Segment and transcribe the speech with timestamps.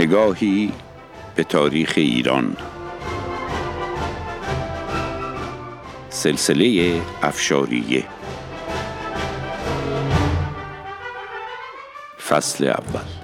[0.00, 0.72] نگاهی
[1.34, 2.56] به تاریخ ایران.
[6.10, 8.04] سلسله افشاریه.
[12.28, 13.19] فصل اول.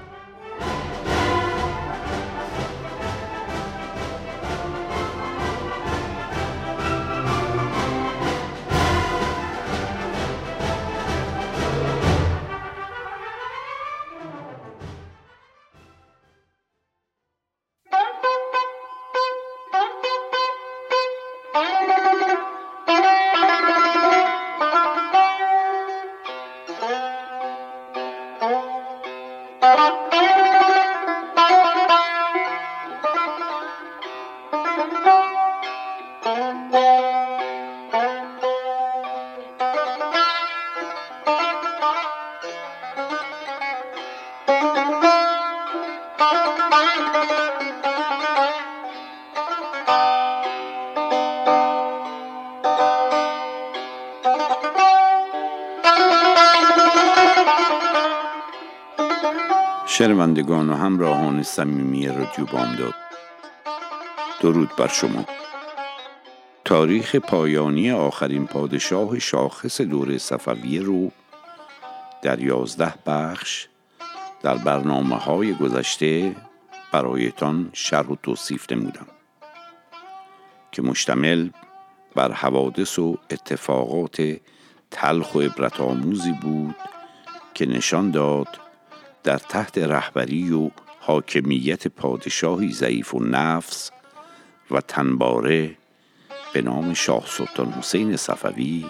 [60.07, 62.95] شنوندگان و همراهان صمیمی رادیو بامداد.
[64.41, 65.25] درود بر شما.
[66.65, 71.11] تاریخ پایانی آخرین پادشاه شاخص دوره صفویه رو
[72.23, 73.69] در یازده بخش
[74.43, 76.37] در برنامه های گذشته
[76.93, 79.07] برایتان شرح و توصیف نمودم
[80.73, 81.51] که مشتمل
[82.15, 84.37] بر حوادث و اتفاقات
[84.91, 86.77] تلخ و عبرت آموزی بود
[87.55, 88.66] که نشان داد
[89.27, 93.91] در تحت رهبری و حاکمیت پادشاهی ضعیف و نفس
[94.71, 95.77] و تنباره
[96.53, 98.87] به نام شاه سلطان حسین صفوی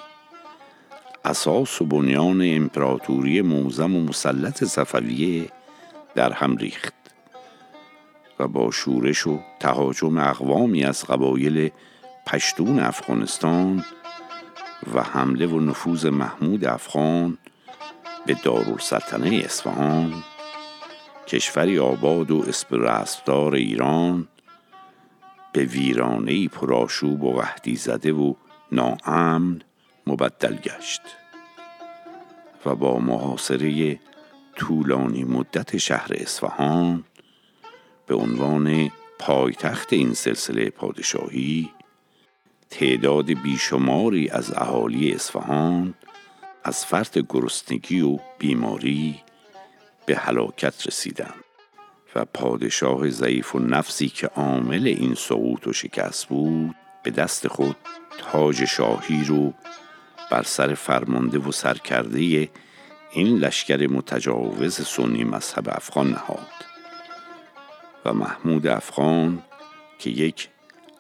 [1.24, 5.48] اساس و بنیان امپراتوری موزم و مسلط صفویه
[6.14, 6.94] در هم ریخت
[8.38, 11.70] و با شورش و تهاجم اقوامی از قبایل
[12.26, 13.84] پشتون افغانستان
[14.94, 17.38] و حمله و نفوذ محمود افغان
[18.26, 20.14] به دارالسلطنه اصفهان
[21.26, 24.28] کشوری آباد و اسپرستار ایران
[25.52, 28.34] به ویرانه پرآشوب و وحدی زده و
[28.72, 29.62] ناامن
[30.06, 31.00] مبدل گشت
[32.66, 34.00] و با محاصره
[34.56, 37.04] طولانی مدت شهر اصفهان
[38.06, 41.70] به عنوان پایتخت این سلسله پادشاهی
[42.70, 45.94] تعداد بیشماری از اهالی اصفهان
[46.66, 49.20] از فرط گرسنگی و بیماری
[50.06, 51.44] به هلاکت رسیدند
[52.14, 57.76] و پادشاه ضعیف و نفسی که عامل این سقوط و شکست بود به دست خود
[58.18, 59.54] تاج شاهی رو
[60.30, 62.50] بر سر فرمانده و سرکرده
[63.12, 66.64] این لشکر متجاوز سنی مذهب افغان نهاد
[68.04, 69.42] و محمود افغان
[69.98, 70.48] که یک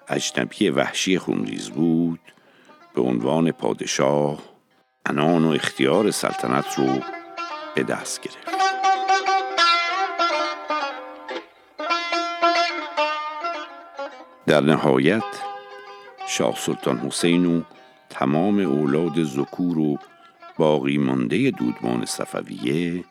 [0.08, 2.20] اجنبی وحشی خونریز بود
[2.94, 4.55] به عنوان پادشاه
[5.06, 7.00] انان و اختیار سلطنت رو
[7.74, 8.56] به دست گرفت.
[14.46, 15.22] در نهایت
[16.28, 17.62] شاه سلطان حسین و
[18.10, 19.98] تمام اولاد زکور و
[20.58, 23.04] باقی مانده دودمان صفویه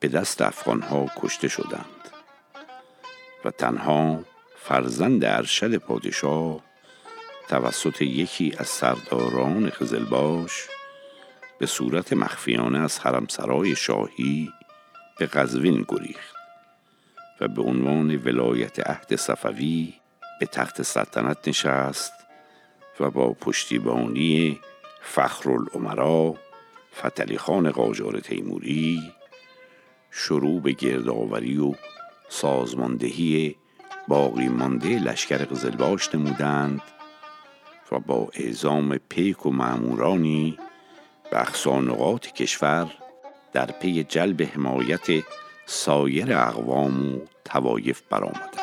[0.00, 2.08] به دست افغانها کشته شدند
[3.44, 4.20] و تنها
[4.56, 6.60] فرزند ارشد پادشاه
[7.48, 10.68] توسط یکی از سرداران قزلباش
[11.58, 14.52] به صورت مخفیانه از حرمسرای شاهی
[15.18, 16.34] به قزوین گریخت
[17.40, 19.94] و به عنوان ولایت عهد صفوی
[20.40, 22.12] به تخت سلطنت نشست
[23.00, 24.60] و با پشتیبانی
[25.02, 26.34] فخرالعمرا
[26.96, 29.12] فتلی خان قاجار تیموری
[30.10, 31.74] شروع به گردآوری و
[32.28, 33.56] سازماندهی
[34.08, 36.82] باقی مانده لشکر قزلباش نمودند
[37.92, 40.58] و با اعزام پیک و معمورانی
[41.34, 42.90] به اقصانقات کشور
[43.52, 45.24] در پی جلب حمایت
[45.66, 48.60] سایر اقوام و توایف برآمدند.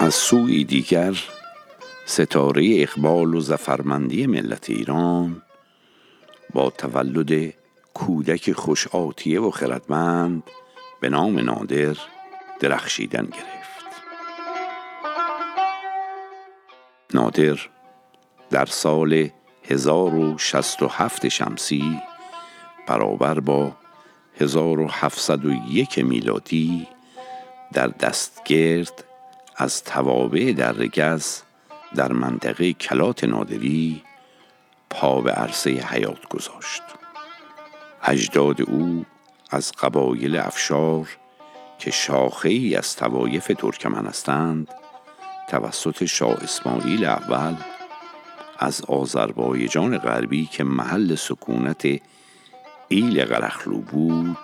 [0.00, 1.14] از سوی دیگر
[2.06, 5.42] ستاره اقبال و زفرمندی ملت ایران
[6.54, 7.54] با تولد
[7.94, 10.42] کودک خوش آتیه و خردمند
[11.00, 11.96] به نام نادر
[12.60, 13.84] درخشیدن گرفت.
[17.14, 17.58] نادر
[18.50, 19.30] در سال
[19.64, 22.00] 1067 شمسی
[22.86, 23.76] برابر با
[24.40, 26.88] 1701 میلادی
[27.72, 29.04] در دستگرد
[29.56, 31.42] از توابع در رگز
[31.94, 34.02] در منطقه کلات نادری
[34.90, 36.82] پا به عرصه حیات گذاشت.
[38.02, 39.04] اجداد او
[39.50, 41.08] از قبایل افشار
[41.78, 44.68] که شاخه ای از توایف ترکمن هستند
[45.48, 47.54] توسط شاه اسماعیل اول
[48.58, 52.00] از آذربایجان غربی که محل سکونت
[52.88, 54.38] ایل قرخلو بود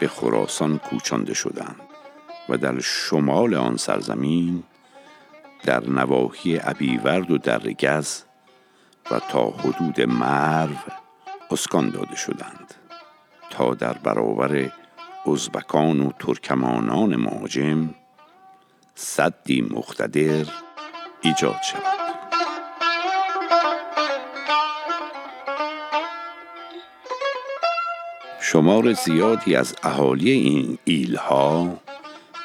[0.00, 1.80] به خراسان کوچانده شدند
[2.48, 4.62] و در شمال آن سرزمین
[5.64, 8.22] در نواحی ابیورد و درگز
[9.10, 10.76] و تا حدود مرو
[11.50, 12.79] اسکان داده شدند.
[13.60, 14.70] در برابر
[15.26, 17.94] ازبکان و ترکمانان مهاجم
[18.94, 20.46] صدی مقتدر
[21.20, 22.00] ایجاد شود.
[28.40, 31.78] شمار زیادی از اهالی این ایلها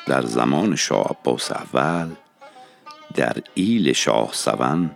[0.08, 2.10] در زمان شاه عباس اول
[3.14, 4.92] در ایل شاه سون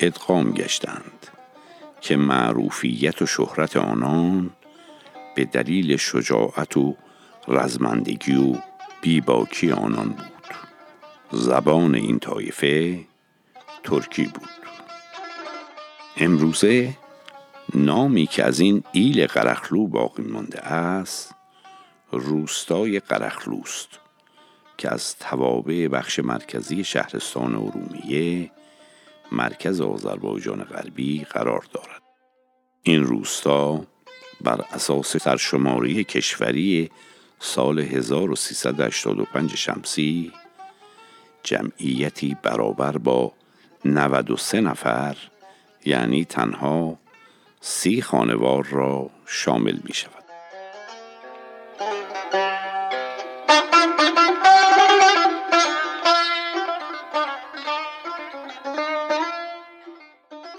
[0.00, 1.26] ادغام گشتند
[2.00, 4.50] که معروفیت و شهرت آنان
[5.34, 6.96] به دلیل شجاعت و
[7.48, 8.54] رزمندگی و
[9.02, 10.32] بیباکی آنان بود.
[11.32, 13.04] زبان این طایفه
[13.84, 14.48] ترکی بود.
[16.16, 16.96] امروزه
[17.74, 21.34] نامی که از این ایل قرخلو باقی مانده است
[22.12, 23.88] روستای قرخلوست
[24.78, 28.50] که از توابع بخش مرکزی شهرستان ارومیه
[29.32, 32.02] مرکز آذربایجان غربی قرار دارد.
[32.82, 33.84] این روستا
[34.42, 36.90] بر اساس سرشماری کشوری
[37.40, 40.32] سال 1385 شمسی
[41.42, 43.32] جمعیتی برابر با
[43.84, 45.16] 93 نفر
[45.84, 46.98] یعنی تنها
[47.60, 50.22] سی خانوار را شامل می شود.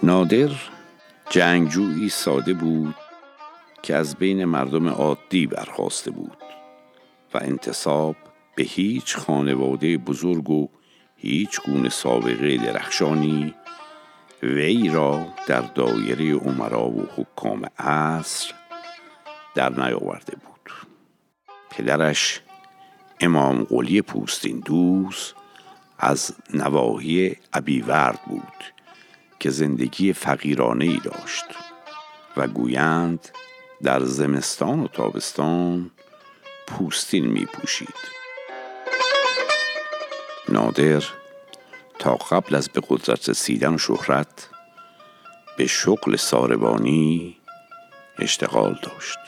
[0.03, 0.49] نادر
[1.29, 2.95] جنگجویی ساده بود
[3.83, 6.37] که از بین مردم عادی برخواسته بود
[7.33, 8.15] و انتصاب
[8.55, 10.69] به هیچ خانواده بزرگ و
[11.15, 13.53] هیچ گونه سابقه درخشانی
[14.43, 18.53] وی را در دایره عمرا و حکام عصر
[19.55, 20.71] در نیاورده بود.
[21.69, 22.41] پدرش
[23.19, 25.33] امام قلی پوستین دوز
[25.99, 28.63] از نواحی ابیورد بود
[29.39, 31.45] که زندگی فقیرانه ای داشت
[32.37, 33.29] و گویند
[33.83, 35.91] در زمستان و تابستان
[36.67, 38.13] پوستین می پوشید
[40.49, 41.03] نادر
[41.99, 44.49] تا قبل از به قدرت رسیدن شهرت
[45.57, 47.37] به شغل ساربانی
[48.19, 49.19] اشتغال داشت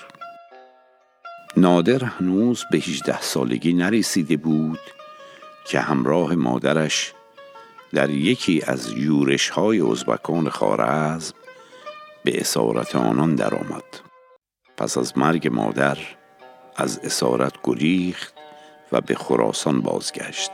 [1.58, 4.80] نادر هنوز به 18 سالگی نرسیده بود
[5.66, 7.14] که همراه مادرش
[7.94, 11.34] در یکی از یورش های ازبکان خارزم
[12.24, 14.15] به اسارت آنان درآمد.
[14.78, 15.98] پس از مرگ مادر
[16.76, 18.34] از اسارت گریخت
[18.92, 20.52] و به خراسان بازگشت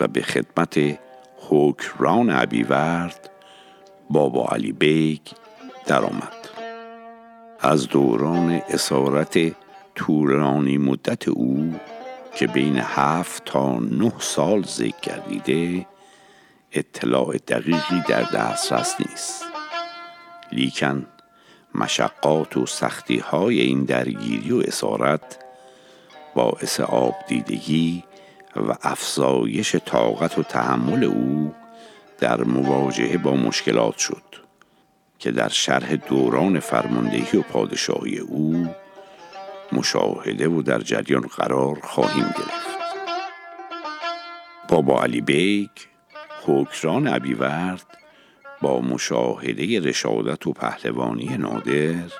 [0.00, 0.98] و به خدمت
[1.48, 3.30] حکران عبیورد
[4.10, 5.20] بابا علی بیگ
[5.86, 6.48] درآمد.
[7.60, 9.38] از دوران اسارت
[9.94, 11.74] طولانی مدت او
[12.34, 15.86] که بین هفت تا نه سال ذکر گردیده
[16.72, 19.44] اطلاع دقیقی در دسترس نیست
[20.52, 21.06] لیکن
[21.74, 25.38] مشقات و سختی های این درگیری و اسارت
[26.34, 28.04] باعث آب دیدگی
[28.56, 31.54] و افزایش طاقت و تحمل او
[32.18, 34.22] در مواجهه با مشکلات شد
[35.18, 38.66] که در شرح دوران فرماندهی و پادشاهی او
[39.72, 42.70] مشاهده و در جریان قرار خواهیم گرفت.
[44.68, 45.70] بابا علی بیگ
[46.46, 47.99] حکران ابیورد
[48.62, 52.12] با مشاهده رشادت و پهلوانی نادر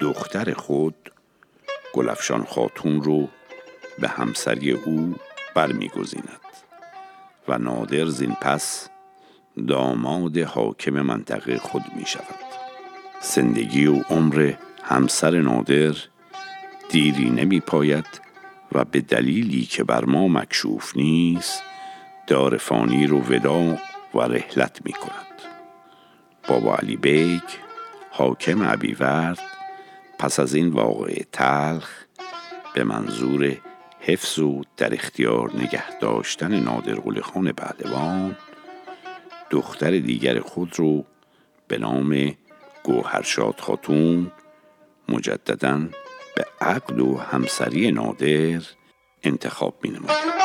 [0.00, 1.12] دختر خود
[1.92, 3.28] گلفشان خاتون رو
[3.98, 5.14] به همسری او
[5.54, 6.40] برمیگزیند
[7.48, 8.88] و نادر زین پس
[9.68, 12.24] داماد حاکم منطقه خود می شود
[13.20, 15.94] زندگی و عمر همسر نادر
[16.90, 18.06] دیری نمی پاید
[18.72, 21.62] و به دلیلی که بر ما مکشوف نیست
[22.26, 23.78] دار فانی رو ودا
[24.14, 25.42] و رحلت می کند
[26.48, 27.42] بابا علی بیگ
[28.10, 29.38] حاکم عبیورد
[30.18, 32.04] پس از این واقع تلخ
[32.74, 33.56] به منظور
[34.00, 38.36] حفظ و در اختیار نگه داشتن نادر خان پهلوان
[39.50, 41.04] دختر دیگر خود رو
[41.68, 42.34] به نام
[42.82, 44.32] گوهرشاد خاتون
[45.08, 45.88] مجددا
[46.36, 48.62] به عقد و همسری نادر
[49.22, 50.41] انتخاب می نماید.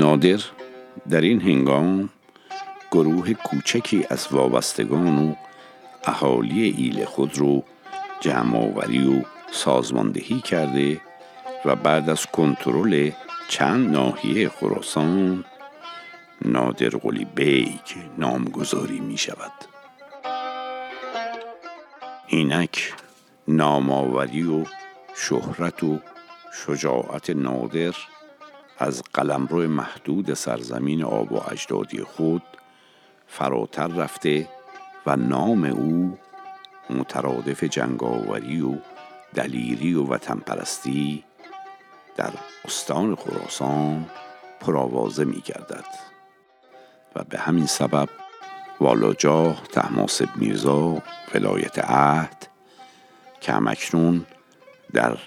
[0.00, 0.40] نادر
[1.10, 2.08] در این هنگام
[2.90, 5.34] گروه کوچکی از وابستگان و
[6.04, 7.64] اهالی ایل خود رو
[8.20, 11.00] جمعآوری و سازماندهی کرده
[11.64, 13.10] و بعد از کنترل
[13.48, 15.44] چند ناحیه خراسان
[16.44, 17.88] نادر قلی بیگ
[18.18, 19.52] نامگذاری می شود.
[22.26, 22.92] اینک
[23.48, 24.64] نامآوری و
[25.16, 25.98] شهرت و
[26.52, 27.94] شجاعت نادر
[28.82, 32.42] از قلمرو محدود سرزمین آب و اجدادی خود
[33.26, 34.48] فراتر رفته
[35.06, 36.18] و نام او
[36.90, 38.74] مترادف جنگاوری و
[39.34, 41.24] دلیری و وطن پرستی
[42.16, 42.32] در
[42.64, 44.06] استان خراسان
[44.60, 45.86] پرآوازه می گردد
[47.16, 48.08] و به همین سبب
[48.80, 51.02] والاجاه تحماسب میرزا
[51.34, 52.48] ولایت عهد
[53.40, 54.26] که همکنون
[54.92, 55.18] در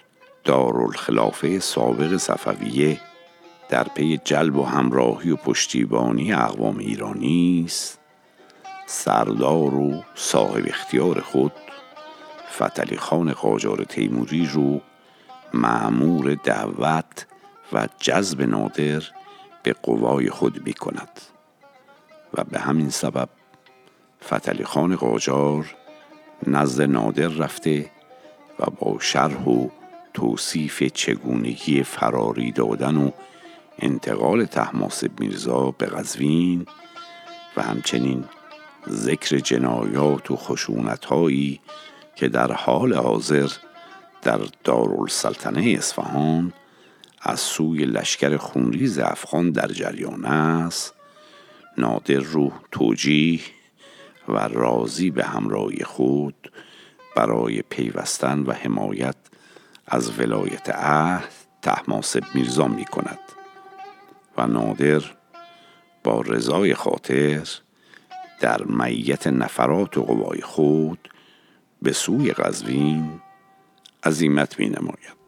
[0.43, 2.99] دارالخلافه سابق صفویه
[3.73, 7.99] در پی جلب و همراهی و پشتیبانی اقوام ایرانی است.
[8.85, 11.51] سردار و صاحب اختیار خود
[12.51, 14.81] فتلی خان قاجار تیموری رو
[15.53, 17.25] معمور دعوت
[17.73, 19.03] و جذب نادر
[19.63, 21.21] به قوای خود می کند.
[22.33, 23.29] و به همین سبب
[24.25, 25.75] فتلی خان قاجار
[26.47, 27.91] نزد نادر رفته
[28.59, 29.69] و با شرح و
[30.13, 33.11] توصیف چگونگی فراری دادن و
[33.79, 36.65] انتقال تحماسب میرزا به قزوین
[37.57, 38.25] و همچنین
[38.89, 41.59] ذکر جنایات و خشونت هایی
[42.15, 43.49] که در حال حاضر
[44.21, 46.53] در دارالسلطنه اصفهان
[47.21, 50.93] از سوی لشکر خونریز افغان در جریان است
[51.77, 53.39] نادر رو توجیه
[54.27, 56.51] و راضی به همراهی خود
[57.15, 59.15] برای پیوستن و حمایت
[59.87, 63.19] از ولایت عهد تحماسب میرزا می کند
[64.37, 65.01] و نادر
[66.03, 67.47] با رضای خاطر
[68.39, 71.09] در معیت نفرات و قوای خود
[71.81, 73.21] به سوی قزوین
[74.03, 75.23] عظیمت می نماید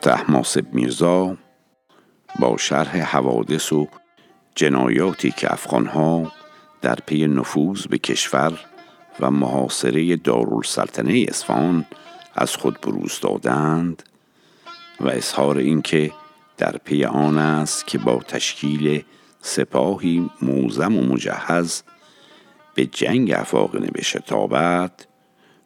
[0.00, 1.36] تحماسب میرزا
[2.38, 3.88] با شرح حوادث و
[4.54, 6.32] جنایاتی که افغانها
[6.82, 8.73] در پی نفوذ به کشور
[9.20, 11.86] و محاصره دارالسلطنه اصفهان
[12.34, 14.02] از خود بروز دادند
[15.00, 16.12] و اظهار اینکه
[16.56, 19.04] در پی آن است که با تشکیل
[19.40, 21.82] سپاهی موزم و مجهز
[22.74, 25.06] به جنگ افاقنه به شتابت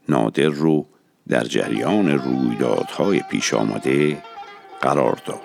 [0.09, 0.87] نادر رو
[1.29, 4.23] در جریان رویدادهای پیش آمده
[4.81, 5.41] قرار داد.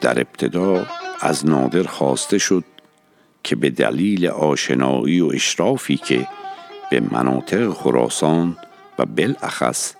[0.00, 0.86] در ابتدا
[1.20, 2.64] از نادر خواسته شد
[3.44, 6.28] که به دلیل آشنایی و اشرافی که
[6.90, 8.56] به مناطق خراسان
[8.98, 9.94] و بالاخص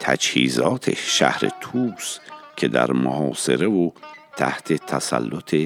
[0.00, 2.18] تجهیزات شهر توس
[2.56, 3.90] که در محاصره و
[4.36, 5.56] تحت تسلط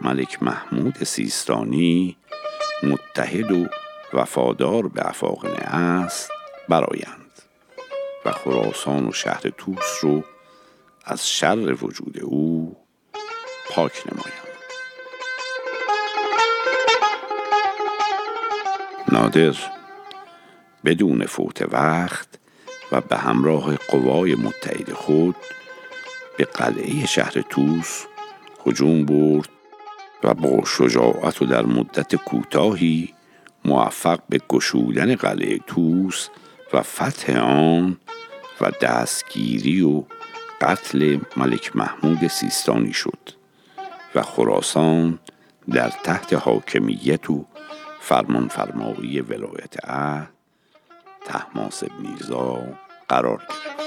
[0.00, 2.16] ملک محمود سیستانی
[2.82, 3.66] متحد و
[4.12, 6.30] وفادار به افاقنه است
[6.68, 7.42] برایند
[8.24, 10.24] و خراسان و شهر توس رو
[11.04, 12.76] از شر وجود او
[13.70, 14.47] پاک نمایند.
[19.12, 19.54] نادر.
[20.84, 22.28] بدون فوت وقت
[22.92, 25.36] و به همراه قوای متحد خود
[26.38, 28.04] به قلعه شهر توس
[28.66, 29.48] هجوم برد
[30.24, 33.14] و با شجاعت و در مدت کوتاهی
[33.64, 36.28] موفق به گشودن قلعه توس
[36.72, 37.96] و فتح آن
[38.60, 40.04] و دستگیری و
[40.60, 43.30] قتل ملک محمود سیستانی شد
[44.14, 45.18] و خراسان
[45.70, 47.44] در تحت حاکمیت و
[48.00, 50.28] فرمانفرمایی ولایت عهد
[51.24, 52.62] تحماس میرزا
[53.08, 53.78] قرار گرفت.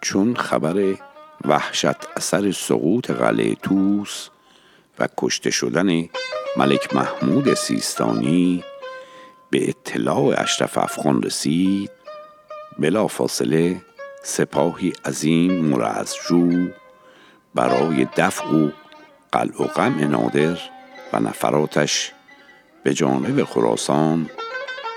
[0.00, 0.94] چون خبر
[1.44, 4.28] وحشت اثر سقوط قلعه توس
[4.98, 6.08] و کشته شدن
[6.56, 8.64] ملک محمود سیستانی
[9.50, 11.90] به اطلاع اشرف افغان رسید
[12.78, 13.82] بلا فاصله
[14.22, 16.68] سپاهی عظیم مرعزجو
[17.54, 18.70] برای دفع و
[19.32, 20.58] قلع و غم نادر
[21.12, 22.12] و نفراتش
[22.82, 24.30] به جانب خراسان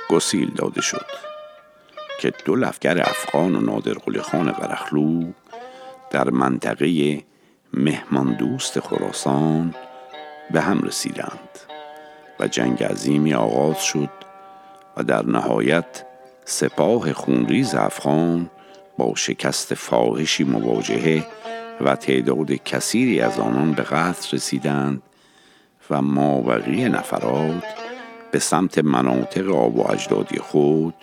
[0.10, 1.06] گسیل داده شد
[2.22, 5.32] که دو لفگر افغان و نادر قلی خان قرخلو
[6.12, 7.24] در منطقه
[7.74, 9.76] مهمان دوست خراسان
[10.52, 11.50] به هم رسیدند
[12.40, 14.10] و جنگ عظیمی آغاز شد
[14.98, 16.06] و در نهایت
[16.46, 18.50] سپاه خونریز افغان
[18.98, 21.26] با شکست فاحشی مواجهه
[21.82, 25.02] و تعداد کثیری از آنان به قتل رسیدند
[25.90, 27.64] و مابقی نفرات
[28.32, 30.94] به سمت مناطق آب و اجدادی خود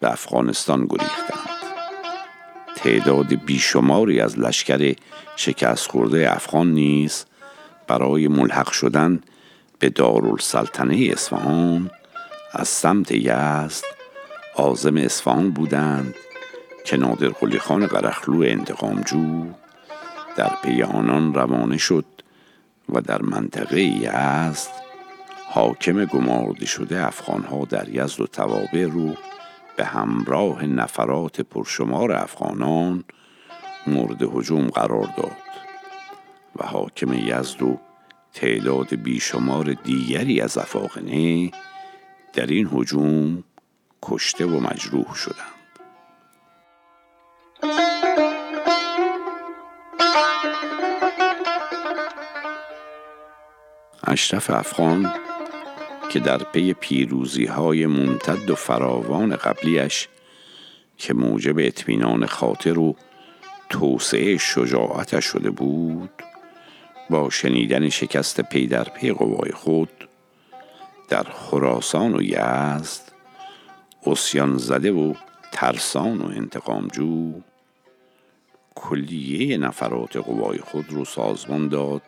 [0.00, 1.54] به افغانستان گریختند.
[2.76, 4.94] تعداد بیشماری از لشکر
[5.36, 7.24] شکست خورده افغان نیز
[7.86, 9.20] برای ملحق شدن
[9.78, 11.90] به دارالسلطنه اصفهان
[12.52, 13.84] از سمت یزد
[14.54, 16.14] آزم اصفهان بودند
[16.84, 19.46] که نادر خان قرخلو انتقامجو
[20.36, 22.04] در پی آنان روانه شد
[22.88, 24.70] و در منطقه یزد
[25.48, 29.14] حاکم گمارده شده افغانها در یزد و توابع رو
[29.76, 33.04] به همراه نفرات پرشمار افغانان
[33.86, 35.36] مورد هجوم قرار داد
[36.56, 37.80] و حاکم یزد و
[38.32, 41.50] تعداد بیشمار دیگری از افاقنه
[42.32, 43.44] در این هجوم
[44.02, 45.53] کشته و مجروح شدند.
[54.06, 55.12] اشرف افغان
[56.10, 60.08] که در پی پیروزی های ممتد و فراوان قبلیش
[60.98, 62.96] که موجب اطمینان خاطر و
[63.70, 66.10] توسعه شجاعتش شده بود
[67.10, 70.08] با شنیدن شکست پی در پی قوای خود
[71.08, 73.12] در خراسان و یزد
[74.06, 75.14] عصیان زده و
[75.52, 77.32] ترسان و انتقامجو
[78.74, 82.02] کلیه نفرات قوای خود رو سازمان داد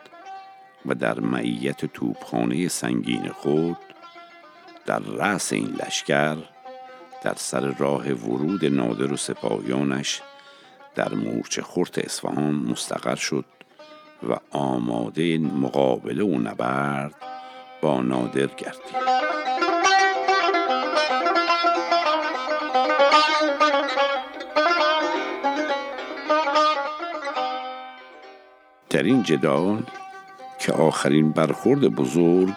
[0.87, 3.77] و در معیت توپخانه سنگین خود
[4.85, 6.37] در رأس این لشکر
[7.23, 10.21] در سر راه ورود نادر و سپاهیانش
[10.95, 13.45] در مورچه خورت اصفهان مستقر شد
[14.29, 17.15] و آماده مقابله و نبرد
[17.81, 19.17] با نادر گردید.
[28.89, 29.83] در این جدال
[30.67, 32.53] که آخرین برخورد بزرگ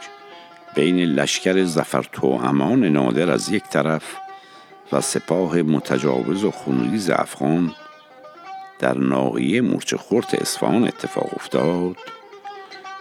[0.75, 4.17] بین لشکر زفر امان نادر از یک طرف
[4.93, 7.75] و سپاه متجاوز و خونریز افغان
[8.79, 11.97] در ناحیه مورچه خورت اصفهان اتفاق افتاد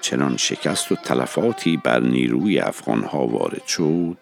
[0.01, 4.17] چنان شکست و تلفاتی بر نیروی افغانها وارد شد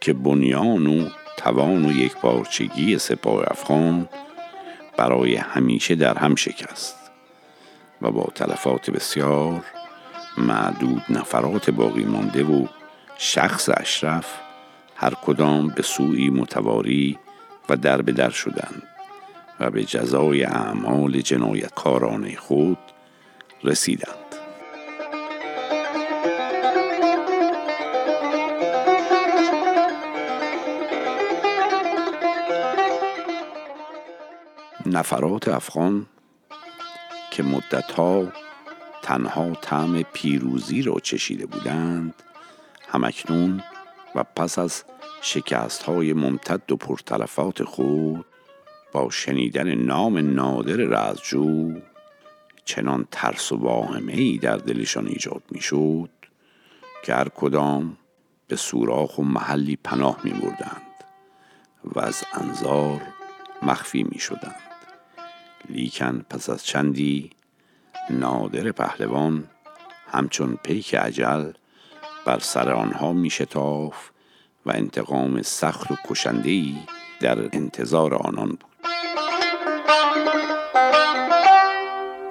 [0.00, 4.08] که بنیان و توان و یک بارچگی سپاه افغان
[4.96, 6.96] برای همیشه در هم شکست
[8.02, 9.64] و با تلفات بسیار
[10.38, 12.66] معدود نفرات باقی مانده و
[13.18, 14.26] شخص اشرف
[14.96, 17.18] هر کدام به سوی متواری
[17.68, 18.82] و در به در شدند
[19.60, 22.78] و به جزای اعمال جنایتکارانه خود
[23.64, 24.14] رسیدند.
[34.86, 36.06] نفرات افغان
[37.30, 38.32] که مدتها
[39.04, 42.14] تنها طعم پیروزی را چشیده بودند
[42.88, 43.62] همکنون
[44.14, 44.84] و پس از
[45.22, 48.24] شکست های ممتد و پرتلفات خود
[48.92, 51.72] با شنیدن نام نادر رزجو
[52.64, 56.10] چنان ترس و واهمه ای در دلشان ایجاد می شد
[57.02, 57.96] که هر کدام
[58.48, 61.04] به سوراخ و محلی پناه می بردند
[61.84, 63.00] و از انظار
[63.62, 64.54] مخفی می شدند
[65.68, 67.30] لیکن پس از چندی
[68.10, 69.44] نادر پهلوان
[70.06, 71.52] همچون پیک عجل
[72.26, 74.10] بر سر آنها می شتاف
[74.66, 76.78] و انتقام سخت و کشندهی
[77.20, 78.64] در انتظار آنان بود.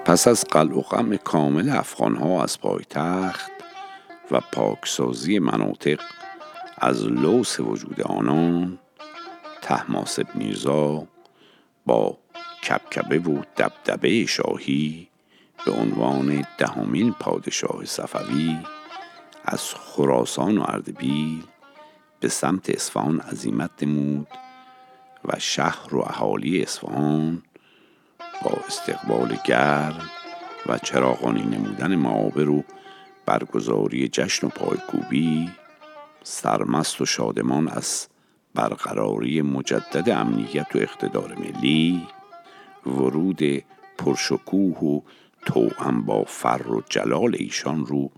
[0.04, 3.50] پس از قلع و غم کامل افغانها از پایتخت
[4.30, 6.00] و پاکسازی مناطق
[6.78, 8.78] از لوس وجود آنان
[9.62, 11.06] تحماسب میرزا
[11.86, 12.18] با
[12.68, 15.08] کبکبه و دبدبه شاهی
[15.66, 18.58] به عنوان دهمین پادشاه صفوی
[19.44, 21.44] از خراسان و اردبیل
[22.20, 24.28] به سمت اصفهان عزیمت نمود
[25.24, 27.42] و شهر و اهالی اصفهان
[28.44, 30.10] با استقبال گرم
[30.66, 32.64] و چراغانی نمودن معابر و
[33.26, 35.50] برگزاری جشن و پایکوبی
[36.22, 38.08] سرمست و شادمان از
[38.54, 42.06] برقراری مجدد امنیت و اقتدار ملی
[42.86, 43.42] ورود
[43.98, 45.00] پرشکوه و
[45.46, 48.10] توأم با فر و جلال ایشان رو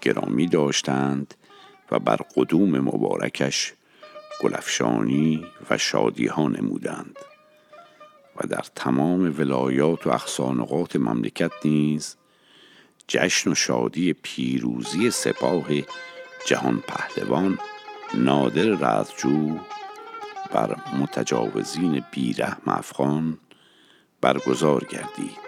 [0.00, 1.34] گرامی داشتند
[1.90, 3.72] و بر قدوم مبارکش
[4.40, 7.16] گلفشانی و شادی ها نمودند
[8.36, 12.16] و در تمام ولایات و اقصانقات مملکت نیز
[13.08, 15.66] جشن و شادی پیروزی سپاه
[16.46, 17.58] جهان پهلوان
[18.14, 19.58] نادر رزجو
[20.52, 23.38] بر متجاوزین بیرحم افغان
[24.20, 25.46] برگزار گردید.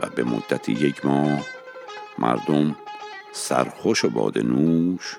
[0.00, 1.40] و به مدت یک ماه
[2.18, 2.76] مردم
[3.32, 5.16] سرخوش و باد نوش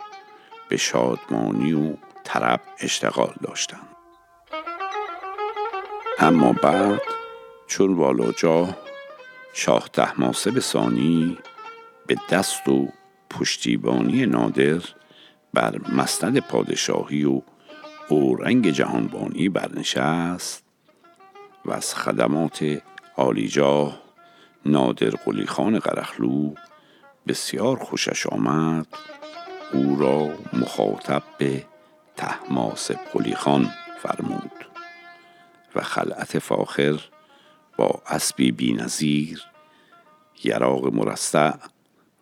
[0.69, 3.95] به شادمانی و طرب اشتغال داشتند.
[6.19, 7.01] اما بعد
[7.67, 8.77] چون والاجاه
[9.53, 11.37] شاه تحماسب ثانی
[12.07, 12.87] به دست و
[13.29, 14.81] پشتیبانی نادر
[15.53, 17.41] بر مسند پادشاهی و
[18.09, 20.63] اورنگ جهانبانی برنشست
[21.65, 22.81] و از خدمات
[23.17, 24.08] عالیجاه
[24.65, 26.53] نادر قلی خان قرخلو
[27.27, 28.87] بسیار خوشش آمد
[29.73, 31.65] او را مخاطب به
[32.15, 33.69] تحماس قلی خان
[34.01, 34.51] فرمود
[35.75, 36.99] و خلعت فاخر
[37.77, 39.43] با اسبی بینظیر
[40.43, 41.53] یراق مرصع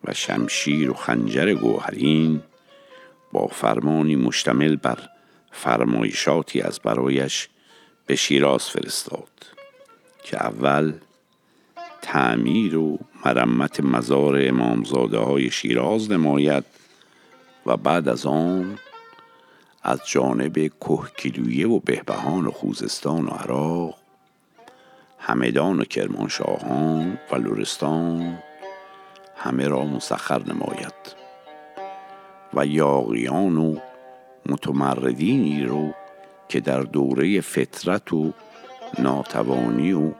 [0.04, 2.42] و شمشیر و خنجر گوهرین
[3.32, 4.98] با فرمانی مشتمل بر
[5.52, 7.48] فرمایشاتی از برایش
[8.06, 9.30] به شیراز فرستاد
[10.24, 10.92] که اول
[12.12, 16.64] تعمیر و مرمت مزار امامزاده های شیراز نماید
[17.66, 18.78] و بعد از آن
[19.82, 23.94] از جانب کهکیلویه و بهبهان و خوزستان و عراق
[25.18, 28.38] همدان و کرمانشاهان و لورستان
[29.36, 31.14] همه را مسخر نماید
[32.54, 33.76] و یاغیان و
[34.46, 35.94] متمردینی رو
[36.48, 38.32] که در دوره فطرت و
[38.98, 40.12] ناتوانی و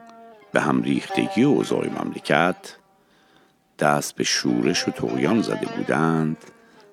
[0.51, 2.75] به هم ریختگی اوضاع مملکت
[3.79, 6.37] دست به شورش و تغیان زده بودند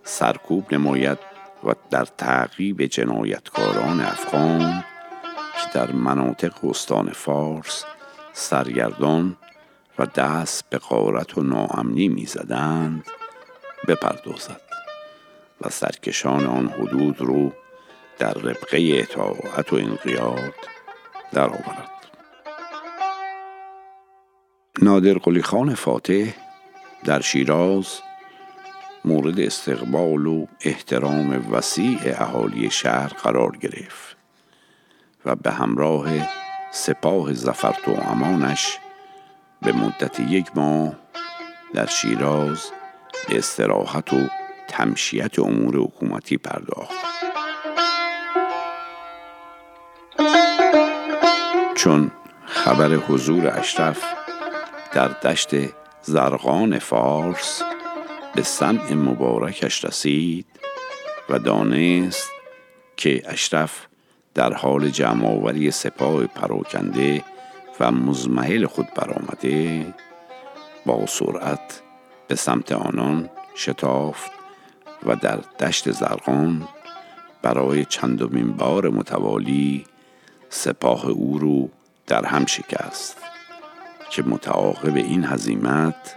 [0.05, 1.19] سرکوب نماید
[1.65, 4.85] و در تعقیب جنایتکاران افغان
[5.55, 7.85] که در مناطق استان فارس
[8.33, 9.37] سرگردان
[9.99, 13.05] و دست به قارت و ناامنی می‌زدند
[13.89, 14.61] بپردازد
[15.61, 17.53] و سرکشان آن حدود رو
[18.19, 20.55] در ربقه اطاعت و انقیاد
[21.33, 21.96] درآورد.
[24.83, 26.25] نادر قلی خان فاتح
[27.05, 28.01] در شیراز
[29.05, 34.17] مورد استقبال و احترام وسیع اهالی شهر قرار گرفت
[35.25, 36.09] و به همراه
[36.73, 38.79] سپاه زفرت و امانش
[39.63, 40.93] به مدت یک ماه
[41.75, 42.71] در شیراز
[43.29, 44.29] به استراحت و
[44.69, 47.07] تمشیت امور حکومتی پرداخت.
[51.75, 52.11] چون
[52.47, 54.26] خبر حضور اشرف
[54.97, 55.51] در دشت
[56.03, 57.63] زرغان فارس
[58.35, 60.47] به سمع مبارکش رسید
[61.29, 62.31] و دانست
[62.97, 63.87] که اشرف
[64.35, 67.25] در حال جمعآوری سپاه پراکنده
[67.81, 69.87] و مزمحل خود برآمده
[70.87, 71.83] با سرعت
[72.29, 74.31] به سمت آنان شتافت
[75.07, 76.69] و در دشت زرقان
[77.43, 79.85] برای چندمین بار متوالی
[80.49, 81.69] سپاه او رو
[82.07, 83.36] در هم شکست.
[84.11, 86.17] که متعاقب این هزیمت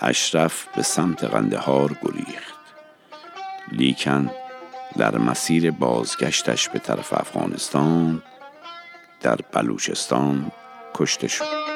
[0.00, 2.54] اشرف به سمت قندهار گریخت.
[3.72, 4.30] لیکن
[4.96, 8.22] در مسیر بازگشتش به طرف افغانستان
[9.20, 10.52] در بلوچستان
[10.94, 11.73] کشته شد.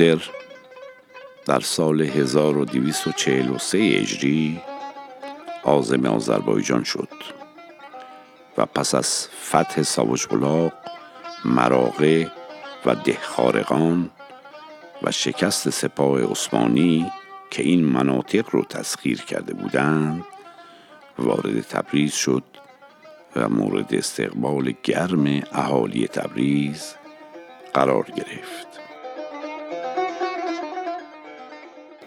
[0.00, 0.22] نادر
[1.46, 4.60] در سال 1243 اجری
[5.64, 7.08] آزم آذربایجان شد
[8.58, 10.72] و پس از فتح ساوجبلاق
[11.44, 12.30] مراغه
[12.86, 14.10] و دهخارقان
[15.02, 17.12] و شکست سپاه عثمانی
[17.50, 20.24] که این مناطق رو تسخیر کرده بودند
[21.18, 22.44] وارد تبریز شد
[23.36, 26.94] و مورد استقبال گرم اهالی تبریز
[27.74, 28.89] قرار گرفت.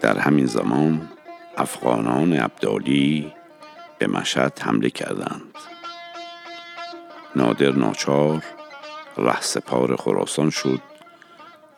[0.04, 1.08] در همین زمان
[1.56, 3.32] افغانان ابدالی
[3.98, 5.42] به مشهد حمله کردند.
[7.36, 8.44] نادر ناچار
[9.40, 10.80] سپار خراسان شد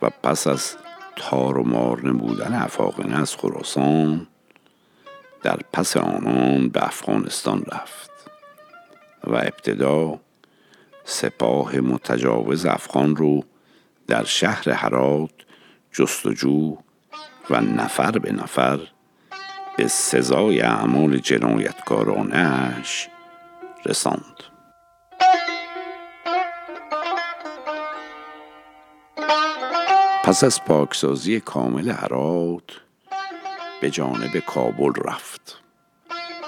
[0.02, 0.76] و پس از
[1.16, 4.26] تار و مار نمودن افاقنه از خراسان
[5.42, 8.10] در پس آنان به افغانستان رفت
[9.24, 10.20] و ابتدا
[11.04, 13.44] سپاه متجاوز افغان رو
[14.06, 15.30] در شهر هرات
[15.92, 16.76] جستجو
[17.50, 18.80] و نفر به نفر
[19.76, 23.08] به سزای اعمال جنایتکارانش
[23.86, 24.42] رساند.
[30.24, 32.80] پس از پاکسازی کامل هرات
[33.80, 35.62] به جانب کابل رفت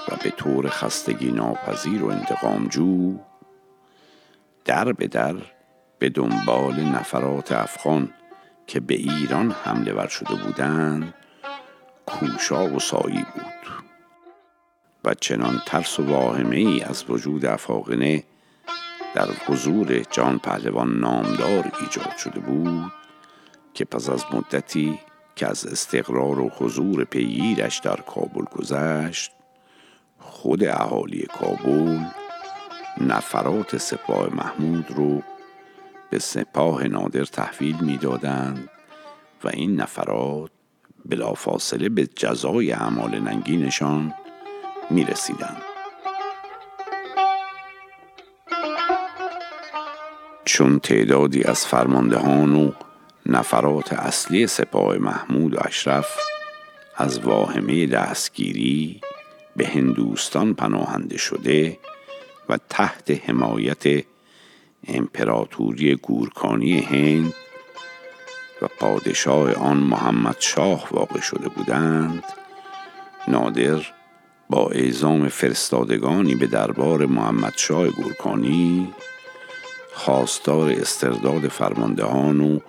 [0.09, 3.17] و به طور خستگی ناپذیر و انتقامجو
[4.65, 5.35] در به در
[5.99, 8.13] به دنبال نفرات افغان
[8.69, 11.13] که به ایران حمله ور شده بودند
[12.05, 13.71] کوشا و سایی بود.
[15.05, 18.23] و چنان ترس و واهمه ای از وجود افاقنه
[19.15, 22.91] در حضور جان پهلوان نامدار ایجاد شده بود
[23.73, 24.99] که پس از مدتی
[25.35, 29.31] که از استقرار و حضور پیگیرش در کابل گذشت
[30.19, 31.99] خود اهالی کابل
[33.01, 35.23] نفرات سپاه محمود رو
[36.09, 38.69] به سپاه نادر تحویل می‌دادند
[39.43, 40.51] و این نفرات
[41.05, 44.13] بلافاصله به جزای اعمال ننگینشان
[44.89, 45.61] می رسیدند.
[50.45, 52.71] چون تعدادی از فرماندهان و
[53.25, 56.17] نفرات اصلی سپاه محمود و اشرف
[56.95, 59.01] از واهمه دستگیری
[59.55, 61.79] به هندوستان پناهنده شده
[62.49, 64.05] و تحت حمایت
[64.87, 67.33] امپراتوری گورکانی هند
[68.61, 72.23] و پادشاه آن محمد شاه واقع شده بودند
[73.27, 73.81] نادر
[74.49, 78.93] با اعزام فرستادگانی به دربار محمد شاه گورکانی
[79.93, 82.59] خواستار استرداد فرماندهان و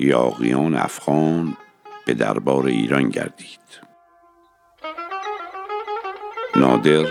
[0.00, 1.56] یاغیان افغان
[2.06, 3.60] به دربار ایران گردید.
[6.56, 7.06] نادر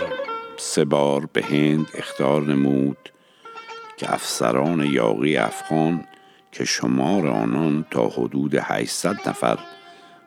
[0.56, 3.12] سه بار به هند اختار نمود
[3.96, 6.04] که افسران یاغی افغان
[6.52, 9.58] که شمار آنان تا حدود 800 نفر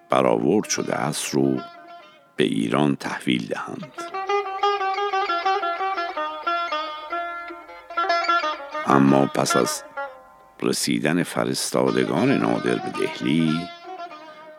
[0.10, 1.58] برآورد شده است رو
[2.36, 3.94] به ایران تحویل دهند.
[8.88, 9.84] اما پس از
[10.62, 13.60] رسیدن فرستادگان نادر به دهلی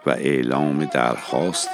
[0.06, 1.70] و اعلام درخواست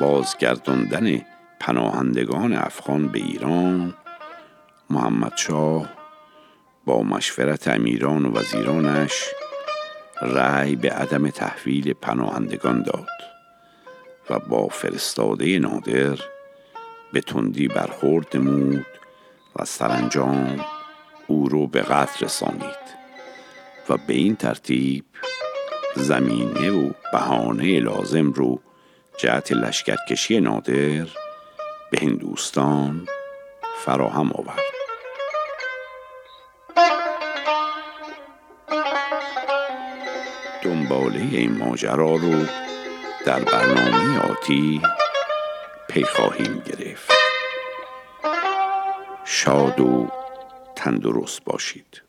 [0.00, 1.22] بازگرداندن
[1.60, 3.94] پناهندگان افغان به ایران
[4.90, 6.05] محمد شاه
[6.86, 9.12] با مشورت امیران و وزیرانش
[10.22, 13.06] رأی به عدم تحویل پناهندگان داد
[14.30, 16.18] و با فرستاده نادر
[17.12, 18.86] به تندی برخورد نمود
[19.56, 20.64] و سرانجام
[21.26, 22.86] او رو به قتل رسانید
[23.88, 25.04] و به این ترتیب
[25.96, 28.60] زمینه و بهانه لازم رو
[29.18, 31.06] جهت لشکرکشی نادر
[31.90, 33.08] به هندوستان
[33.84, 34.75] فراهم آورد.
[40.66, 42.44] دنباله این ماجرا رو
[43.26, 44.82] در برنامه آتی
[45.88, 47.10] پی خواهیم گرفت.
[49.24, 50.08] شاد و
[50.76, 52.05] تندرست باشید.